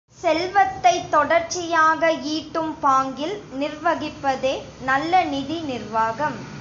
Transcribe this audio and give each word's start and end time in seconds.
செல்வத்தைத் 0.21 1.09
தொடர்ச்சியாக 1.09 2.11
ஈட்டும் 2.11 2.77
பாங்கில் 2.81 3.35
நிர்வகிப்பதே 3.59 4.55
நல்ல 4.79 5.23
நிதி 5.23 5.59
நிர்வாகம். 5.61 6.37